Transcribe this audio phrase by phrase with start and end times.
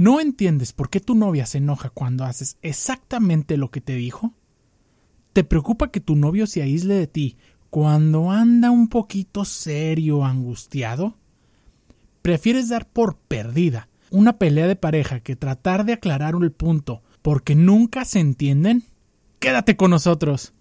[0.00, 4.32] ¿No entiendes por qué tu novia se enoja cuando haces exactamente lo que te dijo?
[5.34, 7.36] ¿Te preocupa que tu novio se aísle de ti
[7.68, 11.18] cuando anda un poquito serio angustiado?
[12.22, 17.54] ¿Prefieres dar por perdida una pelea de pareja que tratar de aclarar el punto porque
[17.54, 18.84] nunca se entienden?
[19.38, 20.54] Quédate con nosotros.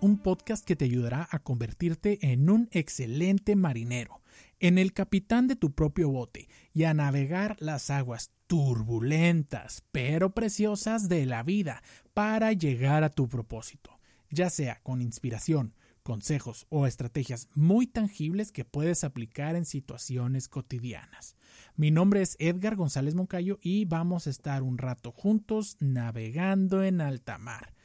[0.00, 4.22] Un podcast que te ayudará a convertirte en un excelente marinero,
[4.58, 11.10] en el capitán de tu propio bote y a navegar las aguas turbulentas pero preciosas
[11.10, 11.82] de la vida
[12.14, 14.00] para llegar a tu propósito,
[14.30, 21.36] ya sea con inspiración, consejos o estrategias muy tangibles que puedes aplicar en situaciones cotidianas.
[21.76, 27.02] Mi nombre es Edgar González Moncayo y vamos a estar un rato juntos navegando en
[27.02, 27.75] alta mar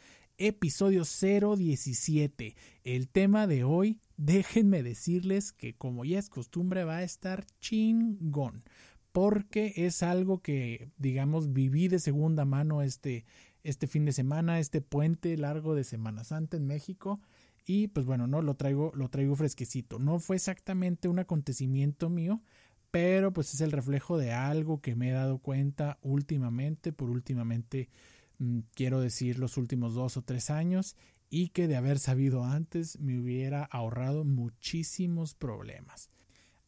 [0.48, 2.56] episodio 017.
[2.84, 8.64] El tema de hoy, déjenme decirles que como ya es costumbre va a estar chingón,
[9.12, 13.24] porque es algo que, digamos, viví de segunda mano este,
[13.64, 17.22] este fin de semana, este puente largo de Semana Santa en México.
[17.68, 20.00] Y pues bueno, no lo traigo, lo traigo fresquecito.
[20.00, 22.42] No fue exactamente un acontecimiento mío,
[22.90, 27.90] pero pues es el reflejo de algo que me he dado cuenta últimamente, por últimamente
[28.74, 30.96] quiero decir los últimos dos o tres años
[31.30, 36.10] y que de haber sabido antes me hubiera ahorrado muchísimos problemas.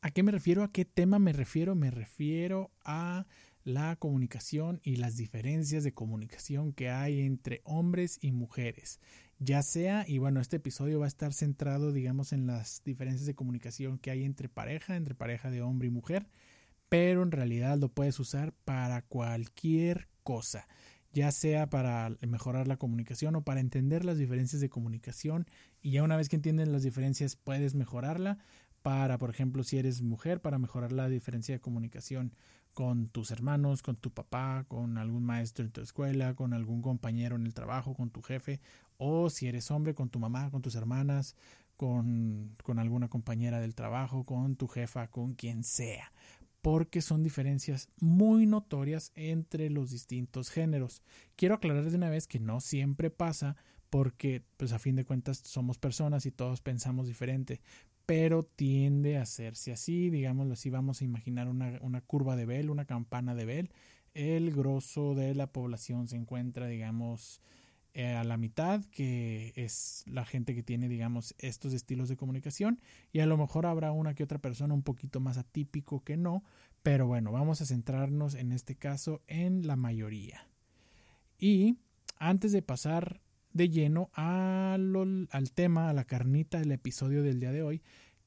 [0.01, 0.63] ¿A qué me refiero?
[0.63, 1.75] ¿A qué tema me refiero?
[1.75, 3.25] Me refiero a
[3.63, 8.99] la comunicación y las diferencias de comunicación que hay entre hombres y mujeres.
[9.39, 13.35] Ya sea, y bueno, este episodio va a estar centrado, digamos, en las diferencias de
[13.35, 16.27] comunicación que hay entre pareja, entre pareja de hombre y mujer,
[16.87, 20.67] pero en realidad lo puedes usar para cualquier cosa
[21.13, 25.45] ya sea para mejorar la comunicación o para entender las diferencias de comunicación
[25.81, 28.39] y ya una vez que entiendes las diferencias puedes mejorarla
[28.81, 32.33] para, por ejemplo, si eres mujer, para mejorar la diferencia de comunicación
[32.73, 37.35] con tus hermanos, con tu papá, con algún maestro en tu escuela, con algún compañero
[37.37, 38.59] en el trabajo, con tu jefe,
[38.97, 41.37] o si eres hombre, con tu mamá, con tus hermanas,
[41.77, 46.11] con, con alguna compañera del trabajo, con tu jefa, con quien sea
[46.63, 51.03] porque son diferencias muy notorias entre los distintos géneros.
[51.35, 53.57] Quiero aclarar de una vez que no siempre pasa
[53.89, 57.59] porque pues a fin de cuentas somos personas y todos pensamos diferente,
[58.05, 62.69] pero tiende a hacerse así, digámoslo así, vamos a imaginar una, una curva de Bell,
[62.69, 63.71] una campana de Bell,
[64.13, 67.41] el grosso de la población se encuentra, digamos,
[67.93, 72.79] eh, a la mitad, que es la gente que tiene, digamos, estos estilos de comunicación,
[73.11, 76.43] y a lo mejor habrá una que otra persona un poquito más atípico que no,
[76.81, 80.47] pero bueno, vamos a centrarnos en este caso en la mayoría.
[81.37, 81.77] Y
[82.17, 83.21] antes de pasar
[83.51, 87.83] de lleno al tema, a la carnita del episodio del día de hoy,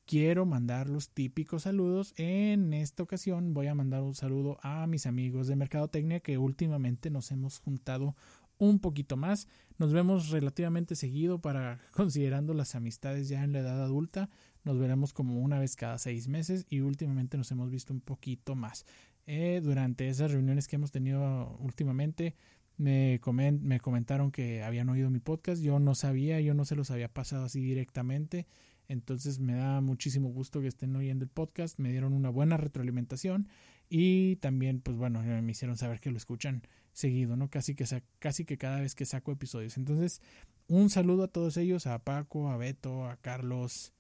[0.07, 2.15] quiero mandar los típicos saludos.
[2.17, 7.11] En esta ocasión voy a mandar un saludo a mis amigos de Mercadotecnia que últimamente
[7.11, 8.15] nos hemos juntado
[8.59, 9.49] un poquito más.
[9.79, 14.31] Nos vemos relativamente seguido para considerando las amistades ya en la edad adulta.
[14.65, 18.55] Nos veremos como una vez cada seis meses y últimamente nos hemos visto un poquito
[18.55, 18.85] más.
[19.27, 22.37] Eh, durante esas reuniones que hemos tenido últimamente
[22.77, 23.21] me,
[23.61, 25.63] me comentaron que habían oído mi podcast.
[25.63, 28.47] Yo no sabía, yo no se los había pasado así directamente.
[28.89, 31.79] Entonces me da muchísimo gusto que estén oyendo el podcast.
[31.79, 33.49] Me dieron una buena retroalimentación
[33.89, 36.63] y también, pues bueno, me hicieron saber que lo escuchan
[36.97, 37.51] seguido, ¿no?
[37.51, 37.85] Casi que,
[38.19, 39.77] casi que cada vez que saco episodios.
[39.77, 40.23] Entonces,
[40.67, 43.93] un saludo a todos ellos, a Paco, a Beto, a Carlos,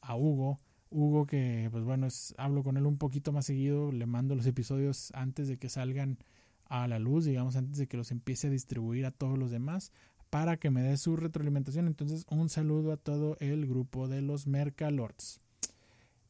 [0.00, 0.58] a Hugo.
[0.88, 4.46] Hugo que, pues bueno, es, hablo con él un poquito más seguido, le mando los
[4.46, 6.18] episodios antes de que salgan
[6.66, 9.90] a la luz, digamos, antes de que los empiece a distribuir a todos los demás
[10.30, 11.88] para que me dé su retroalimentación.
[11.88, 15.40] Entonces, un saludo a todo el grupo de los Mercalords.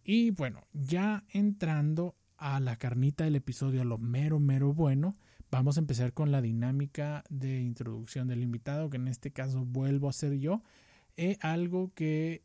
[0.02, 5.16] Y bueno, ya entrando a la carnita del episodio, a lo mero, mero bueno,
[5.54, 10.08] Vamos a empezar con la dinámica de introducción del invitado, que en este caso vuelvo
[10.08, 10.64] a ser yo.
[11.16, 12.42] Eh, algo que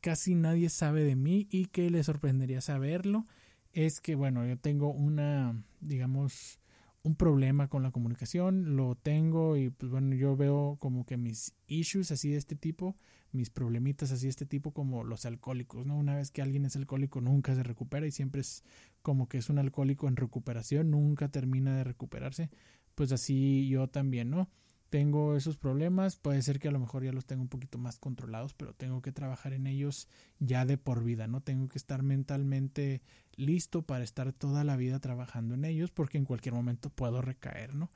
[0.00, 3.26] casi nadie sabe de mí y que le sorprendería saberlo
[3.72, 6.60] es que, bueno, yo tengo una, digamos,
[7.02, 11.56] un problema con la comunicación, lo tengo y pues bueno, yo veo como que mis
[11.66, 12.94] issues así de este tipo,
[13.32, 15.96] mis problemitas así este tipo como los alcohólicos, ¿no?
[15.96, 18.62] Una vez que alguien es alcohólico nunca se recupera y siempre es
[19.02, 22.50] como que es un alcohólico en recuperación, nunca termina de recuperarse
[22.94, 24.48] pues así yo también, ¿no?
[24.90, 27.98] Tengo esos problemas, puede ser que a lo mejor ya los tengo un poquito más
[27.98, 30.06] controlados, pero tengo que trabajar en ellos
[30.38, 31.40] ya de por vida, ¿no?
[31.40, 33.00] Tengo que estar mentalmente
[33.34, 37.74] listo para estar toda la vida trabajando en ellos porque en cualquier momento puedo recaer,
[37.74, 37.90] ¿no?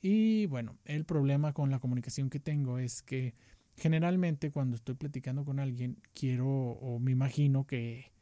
[0.00, 3.34] Y bueno, el problema con la comunicación que tengo es que
[3.78, 8.12] generalmente cuando estoy platicando con alguien quiero o me imagino que,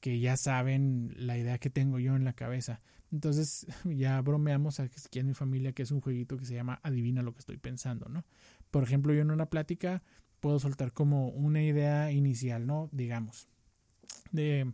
[0.00, 2.80] que ya saben la idea que tengo yo en la cabeza.
[3.12, 7.22] Entonces ya bromeamos aquí en mi familia que es un jueguito que se llama Adivina
[7.22, 8.24] lo que estoy pensando, ¿no?
[8.70, 10.02] Por ejemplo, yo en una plática
[10.40, 12.88] puedo soltar como una idea inicial, ¿no?
[12.90, 13.48] Digamos,
[14.32, 14.72] de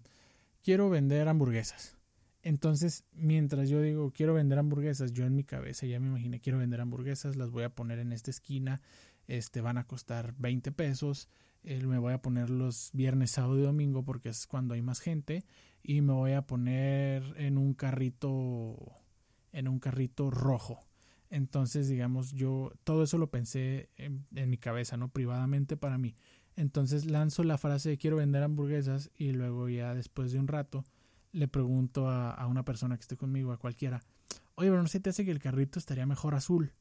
[0.63, 1.99] quiero vender hamburguesas.
[2.43, 6.59] Entonces, mientras yo digo quiero vender hamburguesas, yo en mi cabeza ya me imaginé quiero
[6.59, 8.81] vender hamburguesas, las voy a poner en esta esquina,
[9.29, 11.29] este van a costar 20 pesos,
[11.63, 15.45] me voy a poner los viernes, sábado y domingo porque es cuando hay más gente
[15.83, 18.77] y me voy a poner en un carrito
[19.53, 20.81] en un carrito rojo.
[21.31, 25.09] Entonces, digamos, yo todo eso lo pensé en, mi cabeza, ¿no?
[25.09, 26.15] Privadamente para mí.
[26.57, 30.85] Entonces lanzo la frase de quiero vender hamburguesas y luego ya después de un rato
[31.33, 34.03] le pregunto a, a una persona que esté conmigo, a cualquiera,
[34.55, 36.73] oye, pero no se te hace que el carrito estaría mejor azul.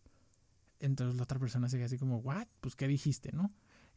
[0.80, 2.48] Entonces la otra persona queda así como, ¿what?
[2.62, 3.52] Pues qué dijiste, ¿no?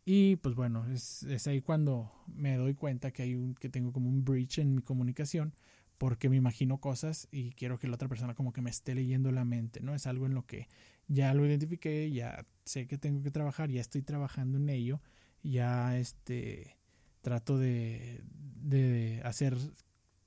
[0.05, 3.93] Y pues bueno, es, es, ahí cuando me doy cuenta que hay un, que tengo
[3.93, 5.55] como un breach en mi comunicación
[5.99, 9.31] porque me imagino cosas y quiero que la otra persona como que me esté leyendo
[9.33, 9.95] la mente, ¿no?
[9.95, 10.67] Es algo en lo que
[11.09, 15.03] ya lo identifiqué, ya sé que tengo que trabajar, ya estoy trabajando en ello,
[15.43, 16.79] ya este
[17.21, 18.23] trato de,
[18.63, 19.59] de hacer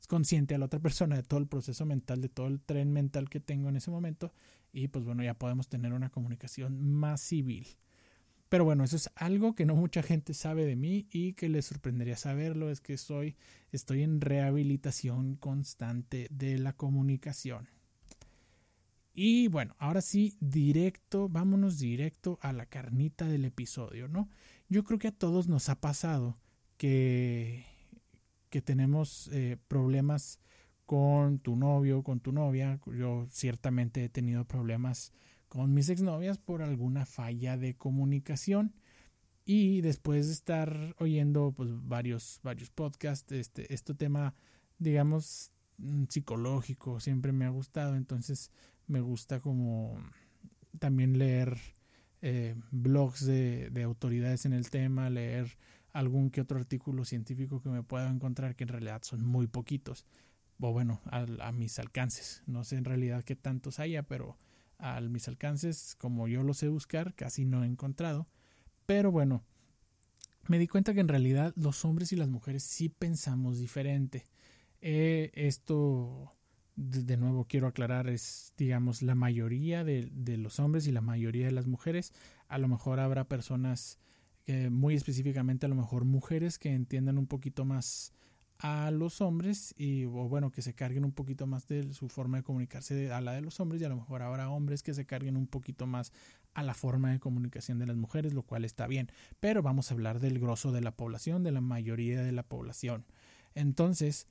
[0.08, 3.30] consciente a la otra persona de todo el proceso mental, de todo el tren mental
[3.30, 4.32] que tengo en ese momento
[4.74, 7.68] y pues bueno, ya podemos tener una comunicación más civil.
[8.50, 11.66] Pero bueno, eso es algo que no mucha gente sabe de mí y que les
[11.66, 13.36] sorprendería saberlo, es que soy,
[13.72, 17.70] estoy en rehabilitación constante de la comunicación.
[19.14, 24.30] Y bueno, ahora sí, directo, vámonos directo a la carnita del episodio, ¿no?
[24.70, 26.40] Yo creo que a todos nos ha pasado
[26.78, 27.66] que,
[28.50, 30.40] que tenemos eh, problemas
[30.86, 32.80] con tu novio, con tu novia.
[32.98, 35.12] Yo ciertamente he tenido problemas
[35.48, 38.74] con mis exnovias por alguna falla de comunicación.
[39.46, 44.34] Y después de estar oyendo pues, varios, varios podcasts, este, este tema,
[44.80, 47.96] digamos, mm, psicológico, siempre me ha gustado.
[47.96, 48.52] Entonces
[48.88, 49.98] me gusta como
[50.80, 51.58] también leer
[52.22, 55.58] eh, blogs de, de, autoridades en el tema, leer
[55.92, 60.06] algún que otro artículo científico que me pueda encontrar, que en realidad son muy poquitos.
[60.60, 62.42] O bueno, a, mis alcances.
[62.46, 64.38] No sé en realidad qué tantos haya, pero
[64.78, 68.28] a mis alcances, como yo lo sé buscar, casi no he encontrado.
[68.86, 69.44] Pero bueno,
[70.48, 74.26] me di cuenta que en realidad los hombres y las mujeres sí pensamos diferente.
[74.82, 76.34] Eh, esto,
[76.76, 81.46] de, nuevo, quiero aclarar, es, digamos, la mayoría de, de, los hombres y la mayoría
[81.46, 82.14] de las mujeres.
[82.48, 84.00] A lo mejor habrá personas,
[84.46, 88.14] que muy específicamente, a lo mejor mujeres que entiendan un poquito más
[88.60, 92.38] a los hombres y o bueno que se carguen un poquito más de su forma
[92.38, 95.06] de comunicarse a la de los hombres y a lo mejor habrá hombres que se
[95.06, 96.14] carguen un poquito más
[96.54, 99.12] a la forma de comunicación de las mujeres lo cual está bien.
[99.40, 103.06] Pero vamos a hablar del grosso de la población de la mayoría de la población.
[103.56, 104.28] Entonces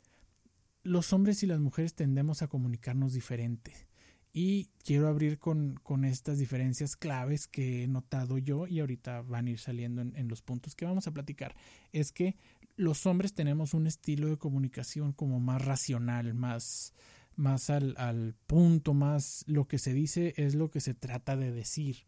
[0.83, 3.87] los hombres y las mujeres tendemos a comunicarnos diferentes.
[4.35, 9.47] Y quiero abrir con, con, estas diferencias claves que he notado yo y ahorita van
[9.47, 11.55] a ir saliendo en, en, los puntos que vamos a platicar.
[11.93, 12.37] Es que
[12.83, 16.93] los hombres tenemos un estilo de comunicación como más racional, más,
[17.37, 21.53] más al, al, punto, más lo que se dice es lo que se trata de
[21.53, 22.05] decir.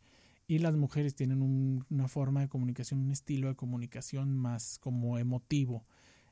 [0.47, 5.19] Y las mujeres tienen un, una forma de comunicación, un estilo de comunicación más como
[5.19, 5.87] emotivo.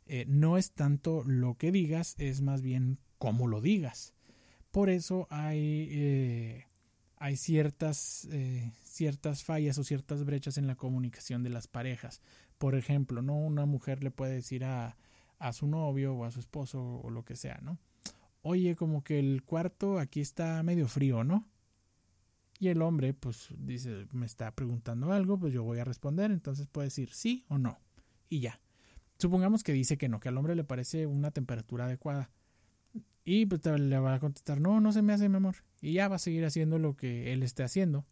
[0.07, 4.13] Eh, no es tanto lo que digas, es más bien cómo lo digas.
[4.71, 6.67] Por eso hay, eh,
[7.17, 12.21] hay ciertas, eh, ciertas fallas o ciertas brechas en la comunicación de las parejas.
[12.62, 13.35] Por ejemplo, ¿no?
[13.35, 14.97] Una mujer le puede decir a,
[15.40, 17.76] a su novio o a su esposo o lo que sea, ¿no?
[18.40, 21.45] Oye, como que el cuarto aquí está medio frío, ¿no?
[22.61, 26.69] Y el hombre, pues, dice, me está preguntando algo, pues yo voy a responder, entonces
[26.69, 27.81] puede decir sí o no.
[28.28, 28.61] Y ya.
[29.19, 32.31] Supongamos que dice que no, que al hombre le parece una temperatura adecuada.
[33.25, 35.57] Y pues le va a contestar, no, no se me hace, mi amor.
[35.81, 38.07] Y ya va a seguir haciendo lo que él esté haciendo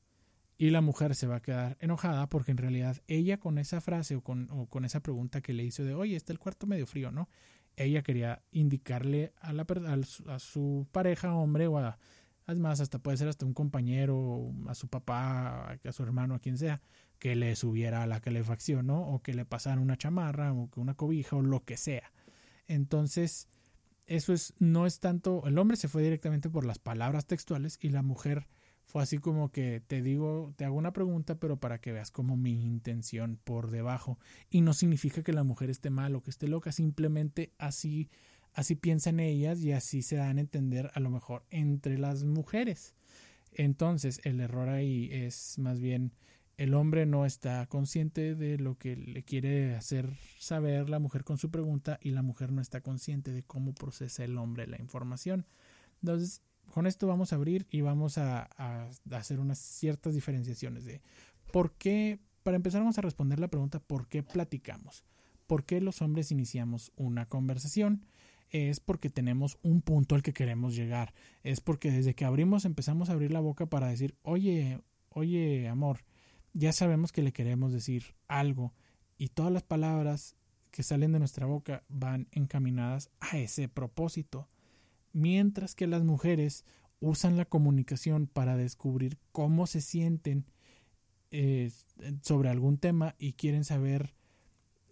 [0.61, 4.17] y la mujer se va a quedar enojada porque en realidad ella con esa frase
[4.17, 7.11] o con, con esa pregunta que le hizo de, oye, está el cuarto medio frío,
[7.11, 7.31] ¿no?
[7.76, 9.64] Ella quería indicarle a, la,
[10.26, 11.99] a su pareja, hombre, o a,
[12.45, 16.59] además hasta puede ser hasta un compañero, a su papá, a su hermano, a quien
[16.59, 16.83] sea,
[17.19, 19.00] que le subiera a la calefacción, ¿no?
[19.00, 22.12] O que le pasara una chamarra, o que una cobija, o lo que sea.
[22.69, 23.49] Entonces,
[24.05, 27.88] eso es, no es tanto, el hombre se fue directamente por las palabras textuales y
[27.88, 28.47] la mujer
[28.91, 32.37] fue así como que te digo, te hago una pregunta, pero para que veas como
[32.37, 34.19] mi intención por debajo.
[34.51, 38.11] Y no significa que la mujer esté mal o que esté loca, simplemente así,
[38.53, 42.97] así piensan ellas y así se dan a entender a lo mejor entre las mujeres.
[43.53, 46.13] Entonces, el error ahí es más bien
[46.57, 51.39] el hombre no está consciente de lo que le quiere hacer saber la mujer con
[51.39, 55.47] su pregunta y la mujer no está consciente de cómo procesa el hombre la información.
[56.03, 58.49] Entonces, con esto vamos a abrir y vamos a,
[59.11, 61.03] hacer unas ciertas diferenciaciones de
[61.53, 65.05] por qué, para empezar vamos a responder la pregunta ¿por qué platicamos?
[65.47, 68.07] ¿Por qué los hombres iniciamos una conversación?
[68.50, 71.12] Es porque tenemos un punto al que queremos llegar.
[71.43, 76.05] Es porque desde que abrimos empezamos a abrir la boca para decir, oye, oye, amor,
[76.53, 78.73] ya sabemos que le queremos decir algo
[79.19, 80.37] y todas las palabras
[80.71, 84.49] que salen de nuestra boca van encaminadas a ese propósito
[85.12, 86.64] mientras que las mujeres
[87.00, 90.45] usan la comunicación para descubrir cómo se sienten
[92.23, 94.14] sobre algún tema y quieren saber,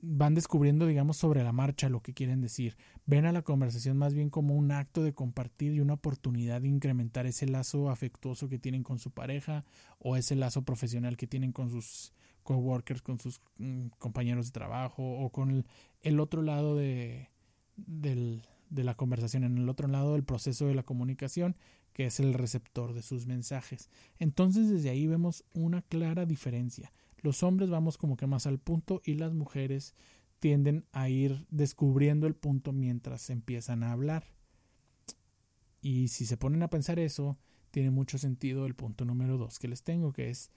[0.01, 2.77] van descubriendo, digamos, sobre la marcha lo que quieren decir.
[3.07, 6.69] Ven a la conversación más bien como un acto de compartir y una oportunidad de
[6.69, 9.65] incrementar ese lazo afectuoso que tienen con su pareja
[9.99, 12.13] o ese lazo profesional que tienen con sus
[12.45, 15.65] coworkers, con sus mm, compañeros de trabajo o con
[16.03, 17.29] el, otro lado de,
[17.77, 21.57] del, de la conversación, en el otro lado del proceso de la comunicación,
[21.93, 23.91] que es el receptor de sus mensajes.
[24.19, 26.93] Entonces desde ahí vemos una clara diferencia.
[27.21, 29.95] Los hombres vamos como que más al punto y las mujeres
[30.39, 34.25] tienden a ir descubriendo el punto mientras empiezan a hablar.
[35.81, 37.39] Y si se ponen a pensar eso,
[37.71, 40.51] tiene mucho sentido el punto número dos que les tengo, que es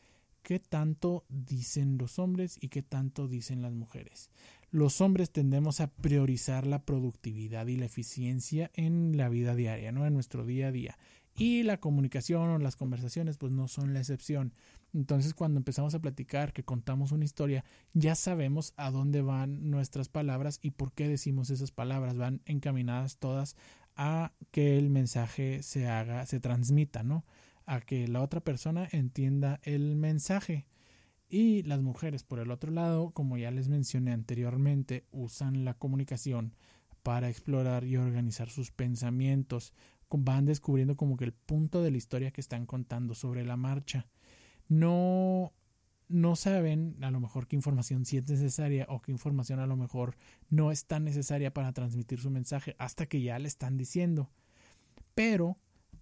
[0.43, 4.29] qué tanto dicen los hombres y qué tanto dicen las mujeres
[4.71, 10.07] los hombres tendemos a priorizar la productividad y la eficiencia en la vida diaria, ¿no?
[10.07, 10.97] En nuestro día a día.
[11.35, 14.53] Y la comunicación o las conversaciones pues no son la excepción.
[14.93, 20.09] Entonces cuando empezamos a platicar, que contamos una historia, ya sabemos a dónde van nuestras
[20.09, 22.17] palabras y por qué decimos esas palabras.
[22.17, 23.55] Van encaminadas todas
[23.97, 27.25] a que el mensaje se haga, se transmita, ¿no?
[27.65, 30.65] A que la otra persona entienda el mensaje.
[31.33, 36.53] Y las mujeres, por el otro lado, como ya les mencioné anteriormente, usan la comunicación
[37.03, 39.73] para explorar y organizar sus pensamientos.
[40.09, 44.07] Van descubriendo como que el punto de la historia que están contando sobre la marcha.
[44.67, 45.53] No,
[46.09, 49.77] no saben a lo mejor qué información sí es necesaria o qué información a lo
[49.77, 50.17] mejor
[50.49, 54.29] no es tan necesaria para transmitir su mensaje hasta que ya le están diciendo.
[55.15, 55.55] Pero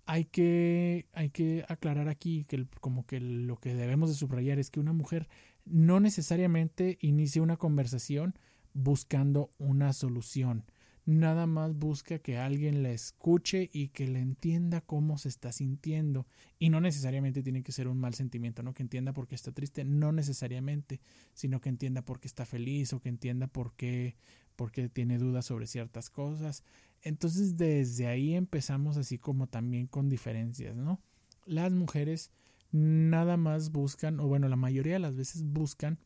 [0.09, 4.71] hay que, hay que aclarar aquí que como que lo que debemos de subrayar es
[4.71, 5.29] que una mujer
[5.65, 8.33] no necesariamente inicia una conversación
[8.73, 10.65] buscando una solución.
[11.05, 16.25] Nada más busca que alguien la escuche y que le entienda cómo se está sintiendo.
[16.57, 19.51] Y no necesariamente tiene que ser un mal sentimiento, no que entienda por qué está
[19.51, 21.01] triste, no necesariamente,
[21.35, 24.15] sino que entienda por qué está feliz o que entienda por qué,
[24.55, 26.63] por qué tiene dudas sobre ciertas cosas.
[27.01, 31.01] Entonces desde ahí empezamos así como también con diferencias, ¿no?
[31.45, 32.31] Las mujeres
[32.71, 35.99] nada más buscan, o bueno, la mayoría de las veces buscan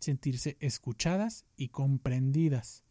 [0.00, 2.84] sentirse escuchadas y comprendidas.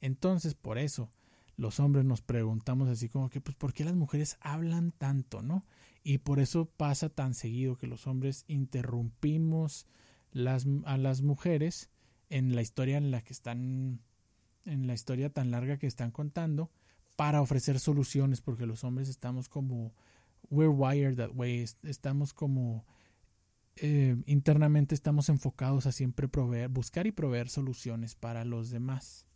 [0.00, 1.10] Entonces, por eso,
[1.56, 5.64] los hombres nos preguntamos así como que, pues, ¿por qué las mujeres hablan tanto, no?
[6.02, 9.86] Y por eso pasa tan seguido que los hombres interrumpimos
[10.32, 11.90] las, a las mujeres
[12.28, 14.00] en la historia en la que están
[14.64, 16.70] en la historia tan larga que están contando
[17.16, 19.94] para ofrecer soluciones, porque los hombres estamos como,
[20.50, 22.84] we're wired that way, estamos como,
[23.76, 29.26] eh, internamente estamos enfocados a siempre proveer, buscar y proveer soluciones para los demás.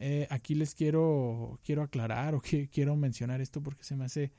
[0.00, 4.32] Eh, aquí les quiero, quiero aclarar o que, quiero mencionar esto porque se me hace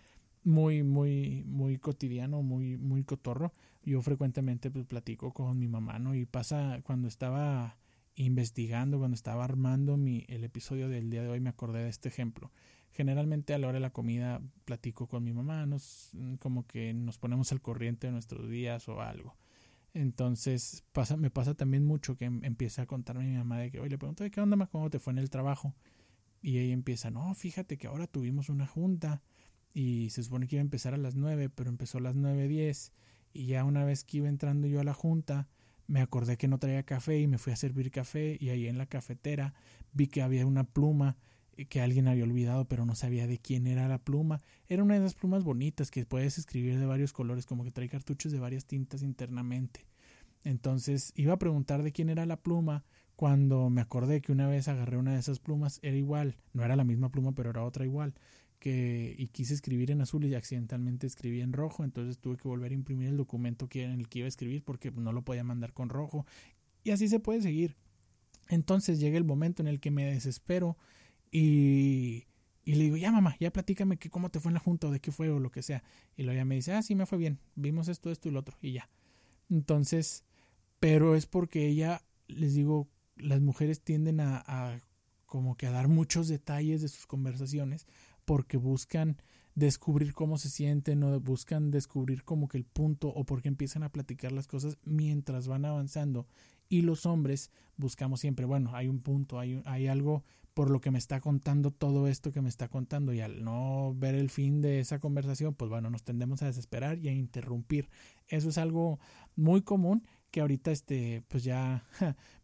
[0.43, 3.51] muy, muy, muy cotidiano, muy, muy cotorro.
[3.83, 6.15] Yo frecuentemente pues, platico con mi mamá, ¿no?
[6.15, 7.77] Y pasa cuando estaba
[8.25, 12.09] investigando, cuando estaba armando mi, el episodio del día de hoy, me acordé de este
[12.09, 12.51] ejemplo.
[12.91, 16.93] Generalmente a la hora de la comida platico con mi mamá, nos, mm, como que
[16.93, 19.37] nos ponemos al corriente de nuestros días o algo.
[19.93, 23.79] Entonces pasa, me pasa también mucho que em, empieza a contarme mi mamá de que,
[23.79, 25.73] oye, le pregunto, ¿qué onda, ¿Cómo te fue en el trabajo?
[26.41, 29.21] Y ella empieza, no, fíjate que ahora tuvimos una junta
[29.73, 32.49] y se supone que iba a empezar a las nueve, pero empezó a las nueve
[32.49, 32.91] diez
[33.33, 35.47] y ya una vez que iba entrando yo a la junta,
[35.89, 38.77] me acordé que no traía café y me fui a servir café y ahí en
[38.77, 39.55] la cafetera
[39.91, 41.17] vi que había una pluma
[41.67, 44.39] que alguien había olvidado pero no sabía de quién era la pluma.
[44.67, 47.89] Era una de esas plumas bonitas que puedes escribir de varios colores como que trae
[47.89, 49.87] cartuchos de varias tintas internamente.
[50.43, 54.67] Entonces iba a preguntar de quién era la pluma cuando me acordé que una vez
[54.67, 57.83] agarré una de esas plumas, era igual, no era la misma pluma pero era otra
[57.83, 58.13] igual,
[58.59, 62.71] que y quise escribir en azul y accidentalmente escribí en rojo, entonces tuve que volver
[62.71, 65.43] a imprimir el documento que en el que iba a escribir porque no lo podía
[65.43, 66.25] mandar con rojo
[66.83, 67.75] y así se puede seguir.
[68.49, 70.77] Entonces llega el momento en el que me desespero
[71.31, 72.25] y,
[72.65, 74.91] y le digo, ya mamá, ya platícame que cómo te fue en la junta o
[74.91, 75.83] de qué fue o lo que sea.
[76.17, 78.39] Y luego ella me dice, ah, sí, me fue bien, vimos esto, esto y lo
[78.39, 78.89] otro y ya.
[79.49, 80.25] Entonces,
[80.79, 84.79] pero es porque ella, les digo, las mujeres tienden a, a
[85.25, 87.87] como que a dar muchos detalles de sus conversaciones
[88.29, 89.17] porque buscan
[89.55, 93.89] descubrir cómo se sienten o buscan descubrir como que el punto o porque empiezan a
[93.89, 96.27] platicar las cosas mientras van avanzando
[96.69, 100.91] y los hombres buscamos siempre, bueno, hay un punto, hay, hay algo por lo que
[100.91, 104.61] me está contando todo esto que me está contando y al no ver el fin
[104.61, 107.89] de esa conversación, pues bueno, nos tendemos a desesperar y a interrumpir.
[108.27, 108.99] Eso es algo
[109.35, 111.83] muy común que ahorita este pues ya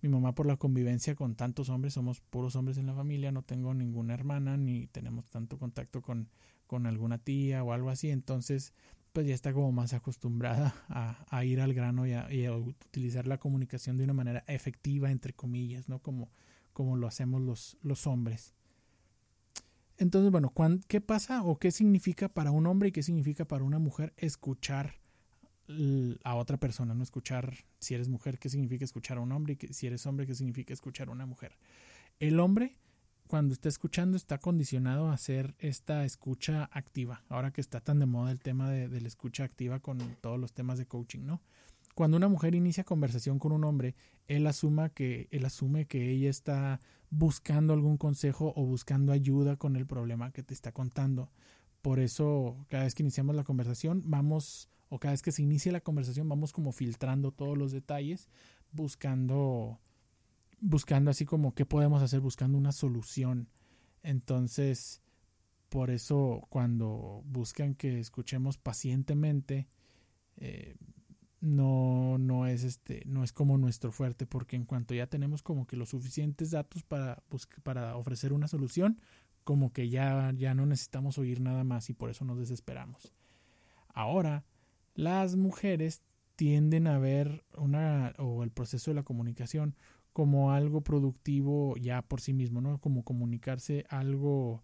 [0.02, 3.44] mi mamá por la convivencia con tantos hombres somos puros hombres en la familia no
[3.44, 6.30] tengo ninguna hermana ni tenemos tanto contacto con
[6.68, 8.74] con alguna tía o algo así entonces
[9.14, 13.98] pues ya está como más acostumbrada a, ir al grano y a, utilizar la comunicación
[13.98, 16.30] de una manera efectiva entre comillas no como
[16.74, 18.54] como lo hacemos los los hombres.
[19.98, 20.52] Entonces bueno
[20.90, 24.96] ¿qué pasa o qué significa para un hombre y qué significa para una mujer escuchar
[26.24, 29.74] a otra persona, no escuchar si eres mujer, qué significa escuchar a un hombre, y
[29.74, 31.58] si eres hombre, qué significa escuchar a una mujer.
[32.20, 32.74] El hombre,
[33.28, 37.24] cuando está escuchando, está condicionado a hacer esta escucha activa.
[37.30, 40.54] Ahora que está tan de moda el tema de, la escucha activa con todos los
[40.54, 41.42] temas de coaching, ¿no?
[41.96, 43.96] Cuando una mujer inicia conversación con un hombre,
[44.28, 49.76] él, asuma que, él asume que ella está buscando algún consejo o buscando ayuda con
[49.76, 51.32] el problema que te está contando.
[51.82, 55.72] Por eso, cada vez que iniciamos la conversación, vamos o cada vez que se inicia
[55.72, 58.30] la conversación vamos como filtrando todos los detalles,
[58.72, 59.80] buscando,
[60.60, 63.50] buscando así como qué podemos hacer, buscando una solución.
[64.04, 65.02] Entonces,
[65.70, 69.68] por eso cuando buscan que escuchemos pacientemente,
[70.38, 70.76] eh,
[71.42, 75.68] no, no es este, no es como nuestro fuerte, porque en cuanto ya tenemos como
[75.68, 77.24] que los suficientes datos para,
[77.64, 79.00] para ofrecer una solución,
[79.44, 83.14] como que ya, ya no necesitamos oír nada más y por eso nos desesperamos.
[83.90, 84.44] Ahora,
[84.96, 86.02] las mujeres
[86.36, 89.76] tienden a ver una o el proceso de la comunicación
[90.14, 92.80] como algo productivo ya por sí mismo, ¿no?
[92.80, 94.62] Como comunicarse algo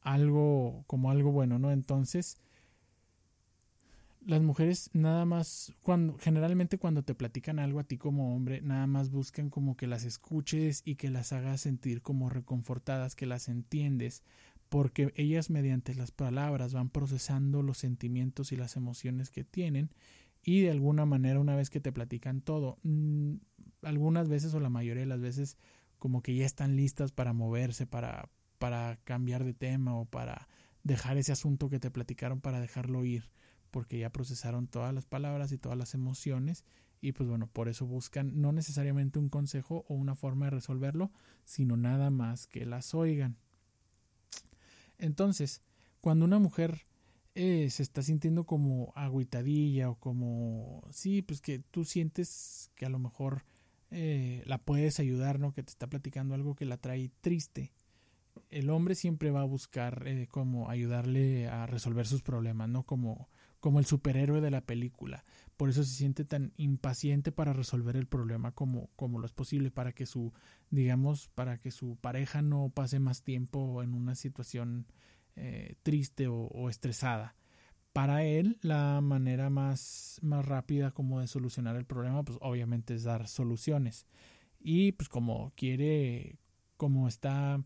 [0.00, 1.72] algo como algo bueno, ¿no?
[1.72, 2.38] Entonces
[4.24, 8.86] las mujeres nada más cuando generalmente cuando te platican algo a ti como hombre, nada
[8.86, 13.48] más buscan como que las escuches y que las hagas sentir como reconfortadas, que las
[13.48, 14.24] entiendes,
[14.68, 19.90] porque ellas mediante las palabras van procesando los sentimientos y las emociones que tienen
[20.42, 23.34] y de alguna manera una vez que te platican todo, mm,
[23.82, 25.56] algunas veces o la mayoría de las veces
[25.98, 30.48] como que ya están listas para moverse, para, para cambiar de tema o para
[30.84, 33.24] dejar ese asunto que te platicaron para dejarlo ir,
[33.70, 36.64] porque ya procesaron todas las palabras y todas las emociones
[37.00, 41.10] y pues bueno, por eso buscan no necesariamente un consejo o una forma de resolverlo,
[41.44, 43.36] sino nada más que las oigan.
[44.98, 45.62] Entonces,
[46.00, 46.86] cuando una mujer
[47.34, 52.88] eh, se está sintiendo como agüitadilla o como, sí, pues que tú sientes que a
[52.88, 53.44] lo mejor
[53.90, 55.52] eh, la puedes ayudar, ¿no?
[55.52, 57.72] Que te está platicando algo que la trae triste.
[58.50, 62.84] El hombre siempre va a buscar eh, como ayudarle a resolver sus problemas, ¿no?
[62.84, 63.28] Como,
[63.60, 65.24] como el superhéroe de la película.
[65.56, 69.70] Por eso se siente tan impaciente para resolver el problema como, como lo es posible,
[69.70, 70.32] para que su,
[70.70, 74.86] digamos, para que su pareja no pase más tiempo en una situación
[75.34, 77.34] eh, triste o, estresada.
[77.92, 83.04] Para él, la manera más, más rápida como de solucionar el problema, pues obviamente es
[83.04, 84.06] dar soluciones.
[84.60, 86.38] Y pues como quiere,
[86.76, 87.62] como está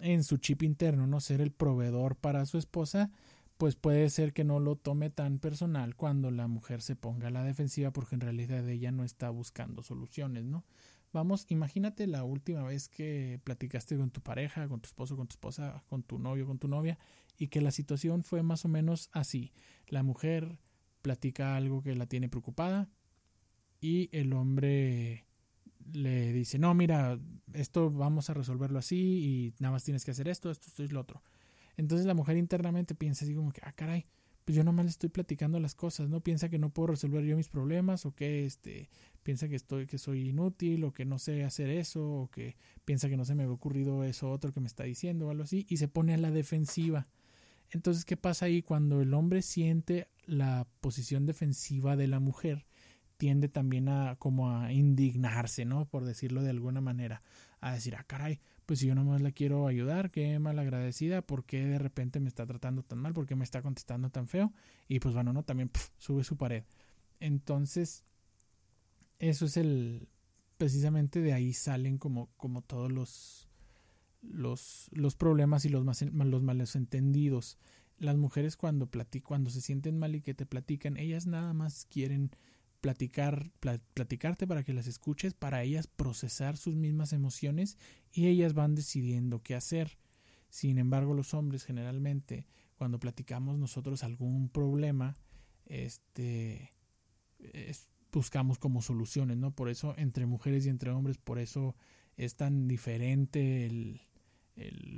[0.00, 3.10] en su chip interno, no ser el proveedor para su esposa,
[3.56, 7.30] pues puede ser que no lo tome tan personal cuando la mujer se ponga a
[7.30, 10.64] la defensiva porque en realidad ella no está buscando soluciones, ¿no?
[11.12, 15.34] Vamos, imagínate la última vez que platicaste con tu pareja, con tu esposo, con tu
[15.34, 16.98] esposa, con tu novio, con tu novia,
[17.38, 19.52] y que la situación fue más o menos así.
[19.86, 20.58] La mujer
[21.02, 22.88] platica algo que la tiene preocupada
[23.80, 25.24] y el hombre
[25.92, 27.20] le dice, no, mira,
[27.52, 30.88] esto vamos a resolverlo así y nada más tienes que hacer esto, esto, esto y
[30.88, 31.22] lo otro.
[31.76, 34.06] Entonces la mujer internamente piensa así como que, ah, caray,
[34.44, 36.20] pues yo nomás le estoy platicando las cosas, ¿no?
[36.20, 38.90] Piensa que no puedo resolver yo mis problemas o que este
[39.22, 43.08] piensa que estoy que soy inútil o que no sé hacer eso o que piensa
[43.08, 45.64] que no se me había ocurrido eso otro que me está diciendo o algo así
[45.68, 47.08] y se pone a la defensiva.
[47.70, 52.66] Entonces, ¿qué pasa ahí cuando el hombre siente la posición defensiva de la mujer?
[53.16, 55.86] tiende también a como a indignarse, ¿no?
[55.86, 57.22] Por decirlo de alguna manera,
[57.60, 61.64] a decir, ah, caray, pues si yo nomás la quiero ayudar, qué malagradecida, ¿por qué
[61.66, 63.12] de repente me está tratando tan mal?
[63.12, 64.52] ¿Por qué me está contestando tan feo?
[64.88, 66.64] Y pues bueno, no, también sube su pared.
[67.20, 68.04] Entonces,
[69.18, 70.08] eso es el,
[70.56, 73.48] precisamente de ahí salen como, como todos los,
[74.22, 77.58] los, los problemas y los, los malos entendidos.
[77.98, 78.88] Las mujeres cuando,
[79.22, 82.30] cuando se sienten mal y que te platican, ellas nada más quieren
[82.84, 83.50] platicar,
[83.94, 87.78] platicarte para que las escuches, para ellas procesar sus mismas emociones
[88.12, 89.96] y ellas van decidiendo qué hacer.
[90.50, 95.16] Sin embargo, los hombres generalmente, cuando platicamos nosotros algún problema,
[95.64, 96.72] este,
[98.12, 99.50] buscamos como soluciones, ¿no?
[99.50, 101.74] Por eso entre mujeres y entre hombres, por eso
[102.18, 104.02] es tan diferente el,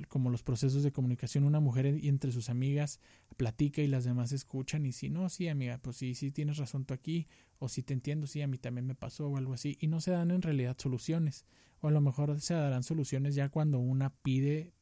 [0.08, 3.00] como los procesos de comunicación, una mujer entre sus amigas
[3.36, 6.84] platica y las demás escuchan y si no, sí amiga, pues sí, sí tienes razón
[6.84, 7.26] tú aquí,
[7.58, 10.00] o si te entiendo, sí, a mí también me pasó o algo así, y no
[10.00, 11.46] se dan en realidad soluciones,
[11.80, 14.72] o a lo mejor se darán soluciones ya cuando una pide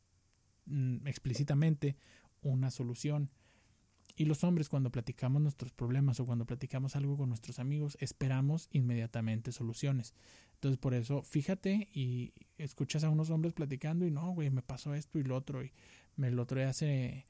[0.67, 1.97] mm, explícitamente
[2.43, 3.31] una solución.
[4.17, 8.69] Y los hombres cuando platicamos nuestros problemas o cuando platicamos algo con nuestros amigos esperamos
[8.71, 10.15] inmediatamente soluciones.
[10.55, 14.95] Entonces por eso fíjate y escuchas a unos hombres platicando y no, güey, me pasó
[14.95, 15.73] esto y lo otro y
[16.17, 17.27] me, el otro día se,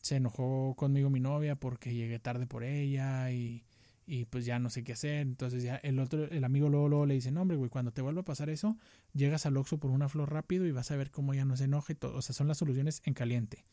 [0.00, 3.64] se enojó conmigo mi novia porque llegué tarde por ella y,
[4.06, 5.20] y pues ya no sé qué hacer.
[5.20, 8.02] Entonces ya el otro, el amigo luego, luego le dice, no hombre, güey, cuando te
[8.02, 8.76] vuelva a pasar eso,
[9.12, 11.64] llegas al Oxxo por una flor rápido y vas a ver cómo ya no se
[11.64, 12.16] enoja y todo.
[12.16, 13.64] O sea, son las soluciones en caliente.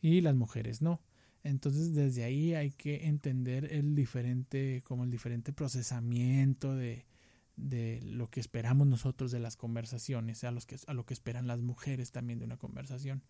[0.00, 1.00] Y las mujeres no.
[1.46, 7.06] Entonces desde ahí hay que entender el diferente, como el diferente procesamiento de,
[7.56, 11.46] de lo que esperamos nosotros de las conversaciones, a, los que, a lo que esperan
[11.46, 13.22] las mujeres también de una conversación.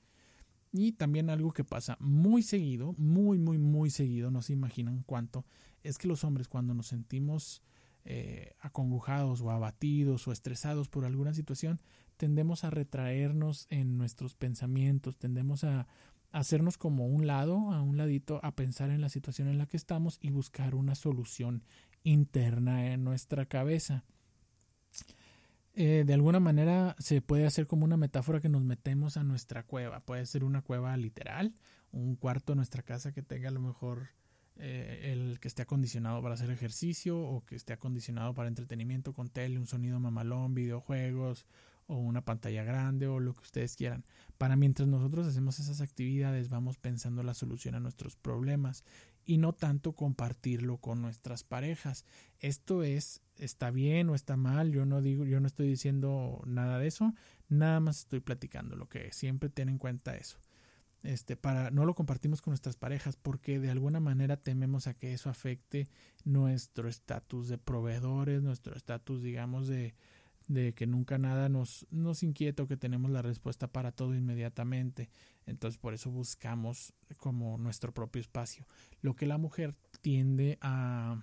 [0.73, 5.45] Y también algo que pasa muy seguido, muy, muy, muy seguido, no se imaginan cuánto,
[5.83, 7.63] es que los hombres cuando nos sentimos
[8.05, 11.81] eh, acongojados o abatidos o estresados por alguna situación,
[12.17, 15.87] tendemos a retraernos en nuestros pensamientos, tendemos a
[16.37, 19.79] hacernos como un lado, a un ladito, a pensar en la situación en la que
[19.79, 21.63] estamos y buscar una solución
[22.05, 24.05] interna en nuestra cabeza.
[25.73, 29.63] Eh, de alguna manera se puede hacer como una metáfora que nos metemos a nuestra
[29.63, 30.01] cueva.
[30.01, 31.55] Puede ser una cueva literal,
[31.91, 34.09] un cuarto de nuestra casa que tenga a lo mejor
[34.57, 39.31] eh, el que esté acondicionado para hacer ejercicio o que esté acondicionado para entretenimiento con
[39.31, 41.47] tele, un sonido mamalón, videojuegos
[41.87, 44.05] o una pantalla grande o lo que ustedes quieran.
[44.39, 48.85] Para mientras nosotros hacemos esas actividades vamos pensando la solución a nuestros problemas
[49.25, 52.05] y no tanto compartirlo con nuestras parejas.
[52.41, 56.79] Esto es está bien o está mal, yo no digo, yo no estoy diciendo nada
[56.79, 57.15] de eso,
[57.49, 60.39] nada más estoy platicando lo que siempre ten en cuenta eso.
[61.03, 65.13] Este, para no lo compartimos con nuestras parejas porque de alguna manera tememos a que
[65.13, 65.87] eso afecte
[66.25, 69.95] nuestro estatus de proveedores, nuestro estatus digamos de
[70.49, 75.11] de que nunca nada nos, nos inquieta o que tenemos la respuesta para todo inmediatamente.
[75.47, 78.67] Entonces por eso buscamos como nuestro propio espacio.
[79.01, 81.21] Lo que la mujer tiende a,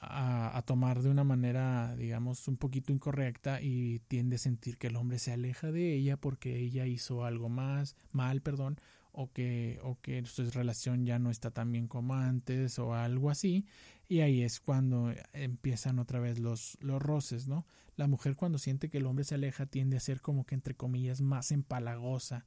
[0.00, 4.86] a, a, tomar de una manera, digamos, un poquito incorrecta y tiende a sentir que
[4.86, 8.78] el hombre se aleja de ella porque ella hizo algo más mal, perdón,
[9.12, 13.30] o que, o que su relación ya no está tan bien como antes o algo
[13.30, 13.66] así.
[14.08, 17.66] Y ahí es cuando empiezan otra vez los, los roces, ¿no?
[17.96, 20.74] La mujer cuando siente que el hombre se aleja tiende a ser como que entre
[20.74, 22.46] comillas más empalagosa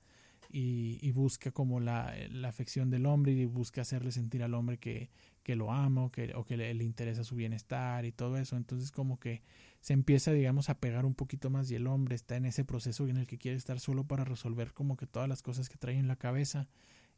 [0.50, 4.80] y, y busca como la, la, afección del hombre y busca hacerle sentir al hombre
[4.80, 5.10] que,
[5.44, 8.58] que lo ama o que, o que le, le, interesa su bienestar y todo eso.
[8.58, 9.44] Entonces como que
[9.82, 13.08] se empieza digamos a pegar un poquito más y el hombre está en ese proceso
[13.08, 15.98] en el que quiere estar solo para resolver como que todas las cosas que trae
[15.98, 16.68] en la cabeza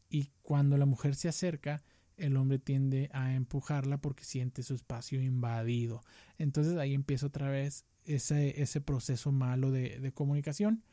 [0.09, 1.81] y cuando la mujer se acerca
[2.17, 6.01] el hombre tiende a empujarla porque siente su espacio invadido.
[6.37, 10.83] Entonces ahí empieza otra vez ese, ese proceso malo de, de comunicación.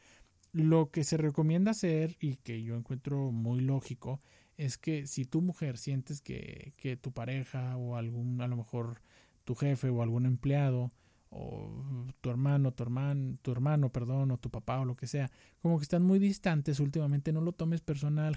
[0.53, 4.21] Lo que se recomienda hacer y que yo encuentro muy lógico
[4.57, 9.01] es que si tu mujer sientes que, que tu pareja o algún, a lo mejor
[9.45, 10.91] tu jefe o algún empleado
[11.31, 15.31] o tu hermano, tu hermano, tu hermano, perdón, o tu papá o lo que sea,
[15.63, 18.37] como que están muy distantes últimamente, no lo tomes personal,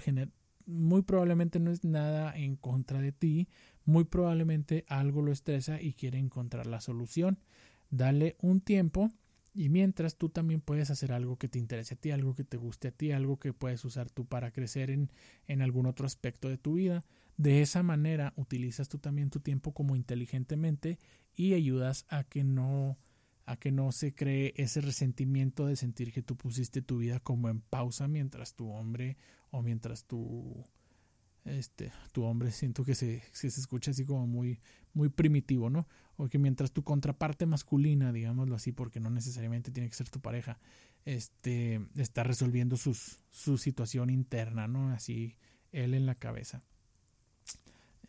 [0.66, 3.48] muy probablemente no es nada en contra de ti,
[3.84, 7.38] muy probablemente algo lo estresa y quiere encontrar la solución
[7.96, 9.10] dale un tiempo
[9.54, 12.56] y mientras tú también puedes hacer algo que te interese a ti, algo que te
[12.56, 15.12] guste a ti, algo que puedes usar tú para crecer en,
[15.46, 17.04] en algún otro aspecto de tu vida.
[17.36, 20.98] De esa manera utilizas tú también tu tiempo como inteligentemente
[21.36, 22.98] y ayudas a que no
[23.46, 27.48] a que no se cree ese resentimiento de sentir que tú pusiste tu vida como
[27.48, 29.16] en pausa mientras tu hombre
[29.50, 30.64] o mientras tu
[31.44, 34.60] este tu hombre siento que se, se escucha así como muy
[34.94, 35.86] muy primitivo, ¿no?
[36.16, 40.20] o que mientras tu contraparte masculina, digámoslo así, porque no necesariamente tiene que ser tu
[40.20, 40.58] pareja,
[41.04, 44.90] este, está resolviendo sus, su situación interna, ¿no?
[44.90, 45.36] Así,
[45.72, 46.62] él en la cabeza.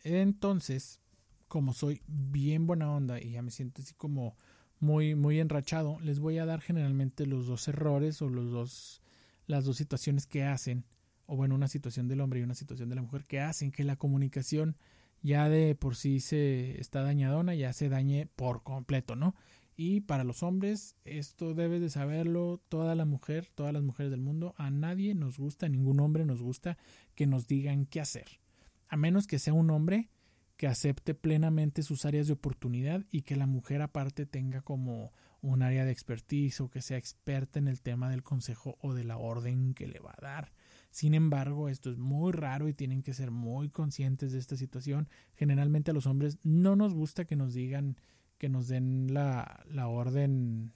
[0.04, 1.00] Entonces,
[1.48, 4.36] como soy bien buena onda y ya me siento así como
[4.80, 9.02] muy, muy enrachado, les voy a dar generalmente los dos errores o los dos,
[9.46, 10.84] las dos situaciones que hacen,
[11.26, 13.84] o bueno, una situación del hombre y una situación de la mujer que hacen que
[13.84, 14.76] la comunicación
[15.22, 19.34] ya de por sí se está dañadona, ya se dañe por completo, ¿no?
[19.76, 24.20] Y para los hombres, esto debes de saberlo toda la mujer, todas las mujeres del
[24.20, 26.78] mundo, a nadie nos gusta, a ningún hombre nos gusta
[27.14, 28.40] que nos digan qué hacer.
[28.88, 30.08] A menos que sea un hombre
[30.56, 35.62] que acepte plenamente sus áreas de oportunidad y que la mujer aparte tenga como un
[35.62, 39.18] área de expertise o que sea experta en el tema del consejo o de la
[39.18, 40.52] orden que le va a dar.
[40.90, 45.08] Sin embargo, esto es muy raro y tienen que ser muy conscientes de esta situación.
[45.34, 47.96] Generalmente a los hombres no nos gusta que nos digan,
[48.38, 50.72] que nos den la, la orden,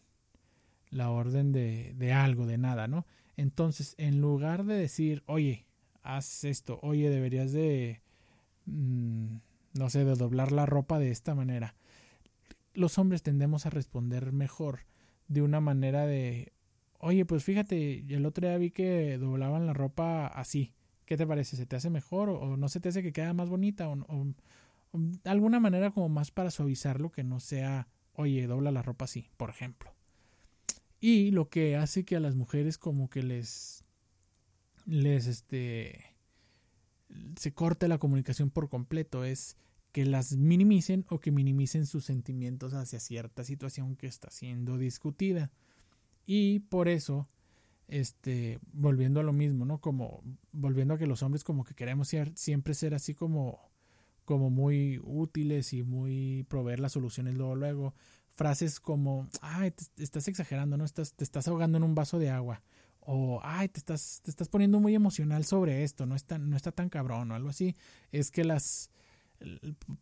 [0.91, 3.07] la orden de, de algo, de nada, ¿no?
[3.39, 5.67] Entonces, en lugar de decir, oye,
[6.03, 8.03] haz esto, oye, deberías de,
[8.67, 9.37] mm,
[9.75, 11.75] no sé, de doblar la ropa de esta manera,
[12.75, 14.81] los hombres tendemos a responder mejor
[15.29, 16.53] de una manera de,
[17.03, 20.75] Oye, pues fíjate, el otro día vi que doblaban la ropa así.
[21.07, 21.57] ¿Qué te parece?
[21.57, 23.89] ¿Se te hace mejor o, no se te hace que queda más bonita?
[23.89, 24.35] O,
[25.25, 29.49] alguna manera como más para suavizarlo que no sea, oye, dobla la ropa así, por
[29.49, 29.95] ejemplo.
[31.01, 33.83] Y lo que hace que a las mujeres como que les,
[34.85, 36.10] les, este,
[37.41, 39.57] se corte la comunicación por completo es
[39.93, 45.51] que las minimicen o que minimicen sus sentimientos hacia cierta situación que está siendo discutida.
[46.27, 47.31] Y por eso,
[47.89, 49.81] este, volviendo a lo mismo, ¿no?
[49.81, 50.23] Como,
[50.53, 53.71] volviendo a que los hombres como que queremos ser, siempre ser así como,
[54.27, 57.95] como muy útiles y muy proveer las soluciones luego, luego.
[58.29, 60.85] Frases como, ay, estás exagerando, ¿no?
[60.85, 62.63] Estás, te estás ahogando en un vaso de agua.
[63.13, 66.71] O, ay, te estás, te estás poniendo muy emocional sobre esto, no está, no está
[66.71, 67.75] tan cabrón o algo así.
[68.13, 68.91] Es que las,